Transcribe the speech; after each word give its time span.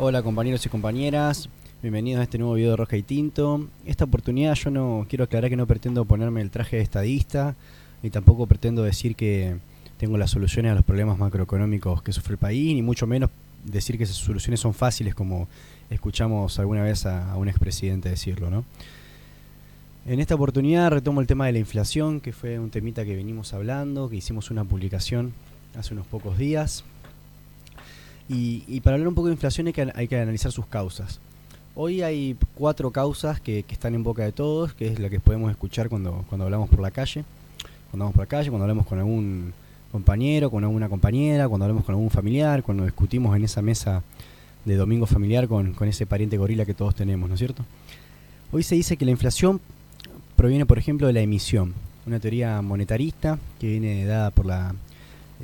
Hola 0.00 0.22
compañeros 0.22 0.64
y 0.64 0.68
compañeras, 0.68 1.48
bienvenidos 1.82 2.20
a 2.20 2.22
este 2.22 2.38
nuevo 2.38 2.54
video 2.54 2.70
de 2.70 2.76
Roja 2.76 2.96
y 2.96 3.02
Tinto. 3.02 3.66
Esta 3.84 4.04
oportunidad 4.04 4.54
yo 4.54 4.70
no 4.70 5.04
quiero 5.08 5.24
aclarar 5.24 5.50
que 5.50 5.56
no 5.56 5.66
pretendo 5.66 6.04
ponerme 6.04 6.40
el 6.40 6.52
traje 6.52 6.76
de 6.76 6.82
estadista, 6.82 7.56
ni 8.04 8.08
tampoco 8.08 8.46
pretendo 8.46 8.84
decir 8.84 9.16
que 9.16 9.56
tengo 9.96 10.16
las 10.16 10.30
soluciones 10.30 10.70
a 10.70 10.76
los 10.76 10.84
problemas 10.84 11.18
macroeconómicos 11.18 12.00
que 12.02 12.12
sufre 12.12 12.34
el 12.34 12.38
país, 12.38 12.76
ni 12.76 12.80
mucho 12.80 13.08
menos 13.08 13.30
decir 13.64 13.98
que 13.98 14.04
esas 14.04 14.14
soluciones 14.14 14.60
son 14.60 14.72
fáciles 14.72 15.16
como 15.16 15.48
escuchamos 15.90 16.60
alguna 16.60 16.84
vez 16.84 17.04
a, 17.04 17.32
a 17.32 17.36
un 17.36 17.48
expresidente 17.48 18.08
decirlo, 18.08 18.50
¿no? 18.50 18.64
En 20.06 20.20
esta 20.20 20.36
oportunidad 20.36 20.92
retomo 20.92 21.20
el 21.20 21.26
tema 21.26 21.46
de 21.46 21.54
la 21.54 21.58
inflación, 21.58 22.20
que 22.20 22.32
fue 22.32 22.60
un 22.60 22.70
temita 22.70 23.04
que 23.04 23.16
venimos 23.16 23.52
hablando, 23.52 24.08
que 24.08 24.14
hicimos 24.14 24.52
una 24.52 24.62
publicación 24.62 25.32
hace 25.76 25.92
unos 25.92 26.06
pocos 26.06 26.38
días. 26.38 26.84
Y, 28.28 28.80
para 28.80 28.94
hablar 28.94 29.08
un 29.08 29.14
poco 29.14 29.28
de 29.28 29.34
inflación 29.34 29.68
hay 29.68 29.72
que, 29.72 29.90
hay 29.94 30.08
que 30.08 30.20
analizar 30.20 30.52
sus 30.52 30.66
causas. 30.66 31.20
Hoy 31.74 32.02
hay 32.02 32.36
cuatro 32.54 32.90
causas 32.90 33.40
que, 33.40 33.64
están 33.68 33.94
en 33.94 34.02
boca 34.02 34.22
de 34.22 34.32
todos, 34.32 34.74
que 34.74 34.88
es 34.88 34.98
lo 34.98 35.08
que 35.08 35.20
podemos 35.20 35.50
escuchar 35.50 35.88
cuando, 35.88 36.24
cuando 36.28 36.44
hablamos 36.44 36.68
por 36.68 36.80
la 36.80 36.90
calle. 36.90 37.24
Cuando 37.90 38.04
vamos 38.04 38.14
por 38.14 38.24
la 38.24 38.28
calle, 38.28 38.50
cuando 38.50 38.64
hablamos 38.64 38.86
con 38.86 38.98
algún 38.98 39.54
compañero, 39.90 40.50
con 40.50 40.62
alguna 40.62 40.88
compañera, 40.88 41.48
cuando 41.48 41.64
hablamos 41.64 41.84
con 41.84 41.94
algún 41.94 42.10
familiar, 42.10 42.62
cuando 42.62 42.84
discutimos 42.84 43.34
en 43.34 43.44
esa 43.44 43.62
mesa 43.62 44.02
de 44.64 44.76
domingo 44.76 45.06
familiar 45.06 45.48
con, 45.48 45.72
con 45.72 45.88
ese 45.88 46.04
pariente 46.04 46.36
gorila 46.36 46.66
que 46.66 46.74
todos 46.74 46.94
tenemos, 46.94 47.28
¿no 47.28 47.34
es 47.34 47.38
cierto? 47.38 47.64
Hoy 48.52 48.62
se 48.62 48.74
dice 48.74 48.98
que 48.98 49.06
la 49.06 49.12
inflación 49.12 49.60
proviene, 50.36 50.66
por 50.66 50.78
ejemplo, 50.78 51.06
de 51.06 51.14
la 51.14 51.20
emisión, 51.20 51.74
una 52.06 52.20
teoría 52.20 52.60
monetarista 52.60 53.38
que 53.58 53.68
viene 53.68 54.04
dada 54.04 54.30
por 54.30 54.44
la 54.44 54.74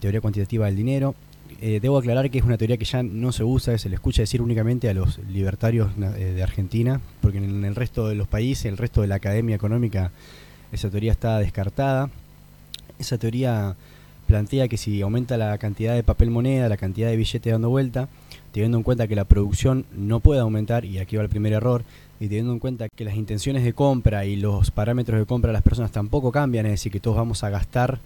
teoría 0.00 0.20
cuantitativa 0.20 0.66
del 0.66 0.76
dinero, 0.76 1.14
eh, 1.60 1.78
debo 1.80 1.98
aclarar 1.98 2.30
que 2.30 2.38
es 2.38 2.44
una 2.44 2.56
teoría 2.56 2.76
que 2.76 2.84
ya 2.84 3.02
no 3.02 3.32
se 3.32 3.44
usa, 3.44 3.76
se 3.76 3.88
le 3.88 3.94
escucha 3.94 4.22
decir 4.22 4.40
únicamente 4.40 4.88
a 4.88 4.94
los 4.94 5.18
libertarios 5.18 5.90
eh, 6.16 6.32
de 6.34 6.42
Argentina, 6.42 7.00
porque 7.20 7.38
en 7.38 7.64
el 7.64 7.74
resto 7.74 8.08
de 8.08 8.14
los 8.14 8.28
países, 8.28 8.66
el 8.66 8.78
resto 8.78 9.02
de 9.02 9.08
la 9.08 9.16
academia 9.16 9.56
económica, 9.56 10.10
esa 10.72 10.88
teoría 10.90 11.12
está 11.12 11.38
descartada. 11.38 12.10
Esa 12.98 13.18
teoría 13.18 13.76
plantea 14.26 14.68
que 14.68 14.76
si 14.76 15.02
aumenta 15.02 15.36
la 15.36 15.58
cantidad 15.58 15.94
de 15.94 16.02
papel 16.02 16.30
moneda, 16.30 16.68
la 16.68 16.76
cantidad 16.76 17.08
de 17.08 17.16
billetes 17.16 17.52
dando 17.52 17.68
vuelta, 17.68 18.08
teniendo 18.52 18.78
en 18.78 18.84
cuenta 18.84 19.08
que 19.08 19.16
la 19.16 19.24
producción 19.24 19.86
no 19.94 20.20
puede 20.20 20.40
aumentar, 20.40 20.84
y 20.84 20.98
aquí 20.98 21.16
va 21.16 21.22
el 21.22 21.28
primer 21.28 21.52
error, 21.52 21.84
y 22.20 22.28
teniendo 22.28 22.52
en 22.52 22.58
cuenta 22.58 22.88
que 22.88 23.04
las 23.04 23.16
intenciones 23.16 23.64
de 23.64 23.72
compra 23.72 24.24
y 24.24 24.36
los 24.36 24.70
parámetros 24.70 25.18
de 25.18 25.26
compra 25.26 25.48
de 25.48 25.54
las 25.54 25.62
personas 25.62 25.90
tampoco 25.90 26.30
cambian, 26.30 26.66
es 26.66 26.72
decir, 26.72 26.92
que 26.92 27.00
todos 27.00 27.16
vamos 27.16 27.42
a 27.42 27.50
gastar 27.50 27.98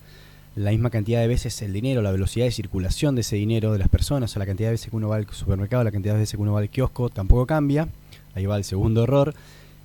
la 0.56 0.70
misma 0.70 0.90
cantidad 0.90 1.20
de 1.20 1.28
veces 1.28 1.60
el 1.62 1.72
dinero, 1.72 2.02
la 2.02 2.12
velocidad 2.12 2.46
de 2.46 2.52
circulación 2.52 3.14
de 3.14 3.22
ese 3.22 3.36
dinero 3.36 3.72
de 3.72 3.78
las 3.78 3.88
personas, 3.88 4.34
o 4.36 4.38
la 4.38 4.46
cantidad 4.46 4.68
de 4.68 4.72
veces 4.72 4.90
que 4.90 4.96
uno 4.96 5.08
va 5.08 5.16
al 5.16 5.26
supermercado, 5.30 5.82
la 5.84 5.90
cantidad 5.90 6.14
de 6.14 6.20
veces 6.20 6.36
que 6.36 6.42
uno 6.42 6.52
va 6.52 6.60
al 6.60 6.70
kiosco, 6.70 7.08
tampoco 7.08 7.46
cambia. 7.46 7.88
Ahí 8.34 8.46
va 8.46 8.56
el 8.56 8.64
segundo 8.64 9.04
error. 9.04 9.34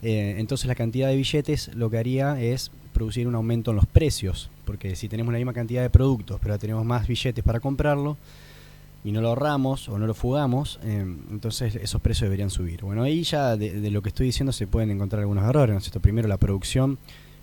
Eh, 0.02 0.36
entonces 0.38 0.68
la 0.68 0.76
cantidad 0.76 1.10
de 1.10 1.16
billetes 1.16 1.74
lo 1.76 1.90
que 1.90 1.98
haría 1.98 2.42
es 2.42 2.72
producir 2.94 3.28
un 3.28 3.36
aumento 3.36 3.72
en 3.72 3.78
los 3.78 3.86
precios, 3.86 4.50
porque 4.66 4.96
si 4.96 5.10
tenemos 5.10 5.32
la 5.32 5.40
misma 5.40 5.54
cantidad 5.54 5.82
de 5.82 5.90
productos, 5.90 6.40
pero 6.42 6.58
tenemos 6.58 6.86
más 6.86 7.08
billetes 7.08 7.44
para 7.44 7.60
comprarlo, 7.60 8.18
y 9.04 9.12
no 9.12 9.22
lo 9.22 9.30
ahorramos 9.30 9.88
o 9.90 9.98
no 9.98 10.08
lo 10.08 10.14
fugamos, 10.14 10.80
eh, 10.84 11.06
entonces 11.32 11.76
esos 11.76 12.02
precios 12.02 12.26
deberían 12.26 12.50
subir. 12.50 12.82
Bueno, 12.82 13.04
ahí 13.04 13.24
ya 13.24 13.56
de, 13.56 13.90
lo 13.90 14.02
que 14.02 14.10
estoy 14.10 14.26
diciendo 14.28 14.52
se 14.52 14.68
pueden 14.68 14.92
encontrar 14.92 15.22
algunos 15.22 15.46
errores. 15.46 15.92
¿no 15.94 16.02
Primero, 16.02 16.28
la 16.28 16.38
producción 16.38 16.98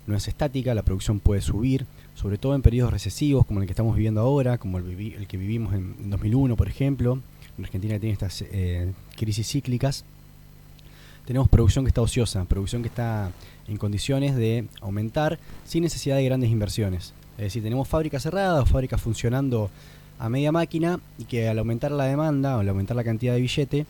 no 0.07 0.15
es 0.15 0.27
estática, 0.27 0.73
la 0.73 0.83
producción 0.83 1.19
puede 1.19 1.41
subir, 1.41 1.85
sobre 2.15 2.37
todo 2.37 2.55
en 2.55 2.61
periodos 2.61 2.91
recesivos 2.91 3.45
como 3.45 3.59
el 3.59 3.67
que 3.67 3.73
estamos 3.73 3.95
viviendo 3.95 4.21
ahora, 4.21 4.57
como 4.57 4.77
el, 4.77 5.27
que 5.27 5.37
vivimos 5.37 5.73
en 5.73 6.09
2001, 6.09 6.55
por 6.55 6.69
ejemplo. 6.69 7.19
En 7.57 7.65
Argentina 7.65 7.99
tiene 7.99 8.13
estas 8.13 8.43
eh, 8.49 8.93
crisis 9.15 9.47
cíclicas. 9.47 10.05
Tenemos 11.25 11.49
producción 11.49 11.83
que 11.83 11.89
está 11.89 12.01
ociosa, 12.01 12.45
producción 12.45 12.81
que 12.81 12.87
está 12.87 13.31
en 13.67 13.77
condiciones 13.77 14.35
de 14.35 14.65
aumentar 14.79 15.39
sin 15.65 15.83
necesidad 15.83 16.15
de 16.15 16.23
grandes 16.23 16.49
inversiones. 16.49 17.13
Es 17.37 17.43
decir, 17.43 17.61
tenemos 17.61 17.87
fábricas 17.87 18.23
cerradas, 18.23 18.69
fábricas 18.69 19.01
funcionando 19.01 19.69
a 20.19 20.29
media 20.29 20.53
máquina 20.53 20.99
y 21.17 21.25
que 21.25 21.49
al 21.49 21.59
aumentar 21.59 21.91
la 21.91 22.05
demanda 22.05 22.55
o 22.55 22.61
al 22.61 22.69
aumentar 22.69 22.95
la 22.95 23.03
cantidad 23.03 23.33
de 23.33 23.41
billete, 23.41 23.85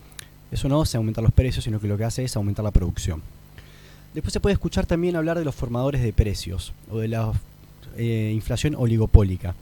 eso 0.52 0.68
no 0.68 0.82
hace 0.82 0.98
aumentar 0.98 1.24
los 1.24 1.32
precios, 1.32 1.64
sino 1.64 1.80
que 1.80 1.88
lo 1.88 1.98
que 1.98 2.06
hace 2.06 2.24
es 2.24 2.36
aumentar 2.36 2.66
la 2.66 2.72
producción. 2.72 3.22
Después 4.18 4.34
se 4.34 4.40
puede 4.40 4.54
escuchar 4.54 4.88
también 4.88 5.16
hablar 5.16 5.38
de 5.38 5.46
los 5.46 5.54
formadores 5.54 6.02
de 6.02 6.12
precios 6.12 6.74
o 6.90 6.98
de 6.98 7.08
la 7.08 7.34
eh, 7.98 8.32
inflación 8.34 8.74
oligopólica. 8.74 9.54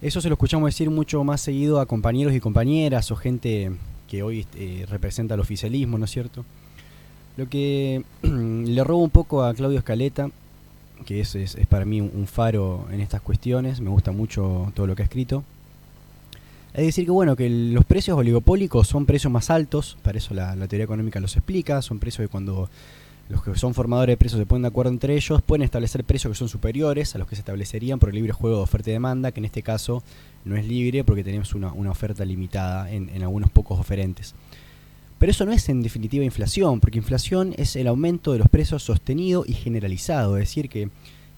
Eso 0.00 0.22
se 0.22 0.30
lo 0.30 0.32
escuchamos 0.36 0.68
decir 0.68 0.88
mucho 0.88 1.22
más 1.24 1.42
seguido 1.42 1.78
a 1.78 1.84
compañeros 1.84 2.32
y 2.32 2.40
compañeras 2.40 3.10
o 3.10 3.16
gente 3.16 3.70
que 4.08 4.22
hoy 4.22 4.46
eh, 4.56 4.86
representa 4.88 5.34
el 5.34 5.40
oficialismo, 5.40 5.98
¿no 5.98 6.06
es 6.06 6.10
cierto? 6.10 6.46
Lo 7.36 7.50
que 7.50 8.02
le 8.22 8.82
robo 8.82 9.02
un 9.04 9.10
poco 9.10 9.44
a 9.44 9.52
Claudio 9.52 9.80
Escaleta, 9.80 10.30
que 11.04 11.20
es, 11.20 11.34
es, 11.34 11.54
para 11.68 11.84
mí 11.84 12.00
un, 12.00 12.26
faro 12.26 12.86
en 12.90 13.02
estas 13.02 13.20
cuestiones, 13.20 13.82
me 13.82 13.90
gusta 13.90 14.10
mucho 14.10 14.72
todo 14.74 14.86
lo 14.86 14.96
que 14.96 15.02
ha 15.02 15.04
escrito. 15.04 15.44
Es 16.72 16.86
decir 16.86 17.04
que 17.04 17.10
bueno, 17.10 17.36
que 17.36 17.50
los 17.50 17.84
precios 17.84 18.16
oligopólicos 18.16 18.88
son 18.88 19.04
precios 19.04 19.30
más 19.30 19.50
altos, 19.50 19.98
para 20.02 20.16
eso 20.16 20.32
la, 20.32 20.56
la 20.56 20.66
teoría 20.66 20.84
económica 20.84 21.20
los 21.20 21.36
explica, 21.36 21.82
son 21.82 21.98
precios 21.98 22.24
de 22.24 22.28
cuando 22.28 22.70
los 23.28 23.42
que 23.42 23.56
son 23.56 23.74
formadores 23.74 24.12
de 24.12 24.16
precios 24.16 24.38
se 24.38 24.46
ponen 24.46 24.62
de 24.62 24.68
acuerdo 24.68 24.92
entre 24.92 25.16
ellos, 25.16 25.42
pueden 25.42 25.62
establecer 25.62 26.04
precios 26.04 26.32
que 26.32 26.38
son 26.38 26.48
superiores 26.48 27.14
a 27.14 27.18
los 27.18 27.26
que 27.26 27.34
se 27.34 27.40
establecerían 27.40 27.98
por 27.98 28.10
el 28.10 28.14
libre 28.14 28.32
juego 28.32 28.58
de 28.58 28.62
oferta 28.62 28.90
y 28.90 28.92
demanda, 28.92 29.32
que 29.32 29.40
en 29.40 29.46
este 29.46 29.62
caso 29.62 30.02
no 30.44 30.56
es 30.56 30.66
libre 30.66 31.02
porque 31.02 31.24
tenemos 31.24 31.52
una, 31.54 31.72
oferta 31.90 32.24
limitada 32.24 32.90
en, 32.90 33.22
algunos 33.22 33.50
pocos 33.50 33.80
oferentes. 33.80 34.34
Pero 35.18 35.30
eso 35.30 35.44
no 35.44 35.52
es 35.52 35.68
en 35.68 35.82
definitiva 35.82 36.24
inflación, 36.24 36.78
porque 36.78 36.98
inflación 36.98 37.54
es 37.56 37.74
el 37.74 37.88
aumento 37.88 38.32
de 38.32 38.38
los 38.38 38.48
precios 38.48 38.82
sostenido 38.82 39.44
y 39.46 39.54
generalizado, 39.54 40.36
es 40.36 40.42
decir, 40.42 40.68
que 40.68 40.90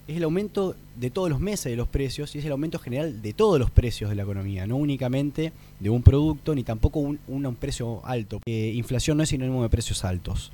es 0.09 0.17
el 0.17 0.25
aumento 0.25 0.75
de 0.97 1.11
todos 1.11 1.31
los 1.31 1.39
meses 1.39 1.71
de 1.71 1.77
los 1.77 1.87
precios 1.87 2.35
y 2.35 2.39
es 2.39 2.45
el 2.45 2.53
aumento 2.53 2.79
general 2.79 3.23
de 3.23 3.33
todos 3.33 3.59
los 3.59 3.71
precios 3.71 4.11
de 4.11 4.17
la 4.17 4.25
economía, 4.25 4.67
no 4.67 4.77
únicamente 4.77 5.53
de 5.79 5.91
un 5.91 6.03
producto 6.03 6.55
ni 6.55 6.65
tampoco 6.65 6.99
un, 6.99 7.21
un 7.29 7.55
precio 7.55 8.05
alto. 8.05 8.41
Inflación 8.47 9.17
no 9.17 9.23
es 9.23 9.29
sinónimo 9.29 9.63
de 9.63 9.69
precios 9.69 10.05
altos. 10.05 10.51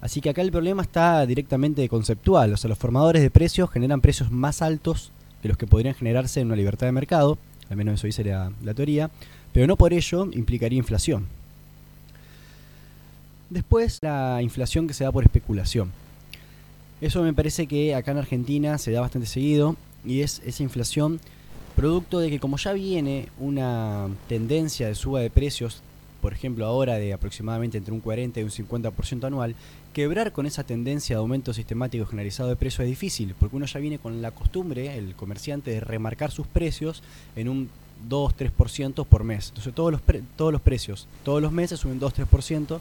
Así 0.00 0.20
que 0.20 0.30
acá 0.30 0.42
el 0.42 0.52
problema 0.52 0.82
está 0.82 1.24
directamente 1.26 1.88
conceptual, 1.88 2.52
o 2.52 2.56
sea, 2.56 2.68
los 2.68 2.78
formadores 2.78 3.22
de 3.22 3.30
precios 3.30 3.70
generan 3.70 4.00
precios 4.00 4.30
más 4.30 4.62
altos 4.62 5.10
que 5.42 5.48
los 5.48 5.56
que 5.56 5.66
podrían 5.66 5.94
generarse 5.94 6.40
en 6.40 6.48
una 6.48 6.56
libertad 6.56 6.86
de 6.86 6.92
mercado, 6.92 7.38
al 7.70 7.76
menos 7.76 7.94
eso 7.94 8.06
dice 8.06 8.24
la, 8.24 8.74
teoría, 8.74 9.10
pero 9.52 9.66
no 9.66 9.76
por 9.76 9.92
ello 9.92 10.28
implicaría 10.32 10.78
inflación. 10.78 11.26
Después, 13.48 14.00
la 14.02 14.40
inflación 14.42 14.86
que 14.86 14.94
se 14.94 15.04
da 15.04 15.12
por 15.12 15.24
especulación. 15.24 15.92
Eso 17.00 17.22
me 17.22 17.32
parece 17.32 17.66
que 17.66 17.94
acá 17.94 18.10
en 18.10 18.18
Argentina 18.18 18.78
se 18.78 18.90
da 18.90 19.00
bastante 19.00 19.26
seguido 19.26 19.76
y 20.04 20.22
es 20.22 20.42
esa 20.44 20.62
inflación 20.62 21.20
producto 21.74 22.18
de 22.18 22.30
que 22.30 22.40
como 22.40 22.56
ya 22.56 22.72
viene 22.72 23.28
una 23.38 24.08
tendencia 24.28 24.88
de 24.88 24.94
suba 24.94 25.20
de 25.20 25.30
precios 25.30 25.82
por 26.26 26.32
ejemplo, 26.32 26.66
ahora 26.66 26.96
de 26.96 27.12
aproximadamente 27.12 27.78
entre 27.78 27.94
un 27.94 28.00
40 28.00 28.40
y 28.40 28.42
un 28.42 28.50
50% 28.50 29.28
anual, 29.28 29.54
quebrar 29.92 30.32
con 30.32 30.44
esa 30.44 30.64
tendencia 30.64 31.14
de 31.14 31.20
aumento 31.20 31.54
sistemático 31.54 32.04
generalizado 32.04 32.48
de 32.48 32.56
precios 32.56 32.80
es 32.80 32.88
difícil, 32.88 33.36
porque 33.38 33.54
uno 33.54 33.64
ya 33.64 33.78
viene 33.78 34.00
con 34.00 34.20
la 34.20 34.32
costumbre, 34.32 34.98
el 34.98 35.14
comerciante, 35.14 35.70
de 35.70 35.78
remarcar 35.78 36.32
sus 36.32 36.48
precios 36.48 37.04
en 37.36 37.48
un 37.48 37.70
2-3% 38.10 39.06
por 39.06 39.22
mes. 39.22 39.50
Entonces 39.50 39.72
todos 39.72 39.92
los, 39.92 40.00
todos 40.34 40.50
los 40.50 40.60
precios, 40.60 41.06
todos 41.22 41.40
los 41.40 41.52
meses 41.52 41.78
suben 41.78 42.00
2-3%, 42.00 42.80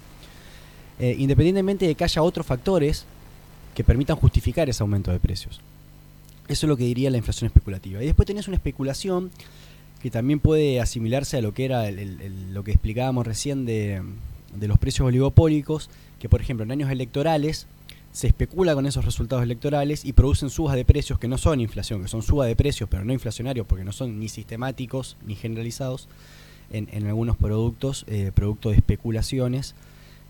eh, 0.97 1.15
independientemente 1.19 1.85
de 1.85 1.93
que 1.93 2.03
haya 2.03 2.23
otros 2.23 2.47
factores 2.47 3.05
que 3.75 3.83
permitan 3.83 4.15
justificar 4.15 4.67
ese 4.69 4.81
aumento 4.81 5.11
de 5.11 5.19
precios. 5.19 5.61
Eso 6.47 6.65
es 6.65 6.67
lo 6.67 6.77
que 6.77 6.85
diría 6.85 7.11
la 7.11 7.17
inflación 7.17 7.45
especulativa. 7.45 8.01
Y 8.01 8.07
después 8.07 8.25
tenés 8.25 8.47
una 8.47 8.57
especulación 8.57 9.29
que 10.05 10.11
también 10.11 10.39
puede 10.39 10.79
asimilarse 10.79 11.37
a 11.37 11.41
lo 11.41 11.55
que 11.55 11.65
era 11.65 11.89
lo 11.89 12.63
que 12.63 12.69
explicábamos 12.69 13.25
recién 13.25 13.65
de, 13.65 14.03
los 14.61 14.77
precios 14.77 15.07
oligopólicos, 15.07 15.89
que 16.19 16.29
por 16.29 16.41
ejemplo 16.41 16.63
en 16.63 16.71
años 16.71 16.91
electorales 16.91 17.65
se 18.11 18.27
especula 18.27 18.75
con 18.75 18.85
esos 18.85 19.03
resultados 19.03 19.43
electorales 19.43 20.05
y 20.05 20.13
producen 20.13 20.51
subas 20.51 20.75
de 20.75 20.85
precios 20.85 21.17
que 21.17 21.27
no 21.27 21.39
son 21.39 21.59
inflación, 21.59 22.03
que 22.03 22.07
son 22.07 22.21
subas 22.21 22.47
de 22.47 22.55
precios, 22.55 22.87
pero 22.87 23.03
no 23.03 23.13
inflacionarios, 23.13 23.65
porque 23.65 23.83
no 23.83 23.91
son 23.91 24.19
ni 24.19 24.29
sistemáticos 24.29 25.17
ni 25.25 25.33
generalizados 25.33 26.07
en, 26.69 27.07
algunos 27.07 27.35
productos, 27.35 28.05
eh, 28.07 28.31
producto 28.31 28.69
de 28.69 28.75
especulaciones, 28.75 29.73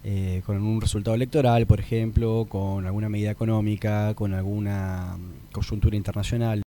eh, 0.05 0.41
con 0.45 0.55
un 0.63 0.79
resultado 0.79 1.15
electoral, 1.15 1.67
por 1.67 1.81
ejemplo, 1.81 2.45
con 2.47 2.85
alguna 2.85 3.09
medida 3.09 3.31
económica, 3.31 4.13
con 4.13 4.33
alguna 4.33 5.17
coyuntura 5.51 5.97
internacional. 5.97 6.64